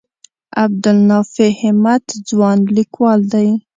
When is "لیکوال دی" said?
2.75-3.47